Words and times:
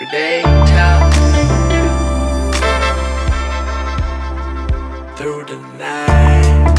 Grenade 0.00 0.44
toss 0.44 1.14
through 5.18 5.44
the 5.44 5.58
night. 5.76 6.69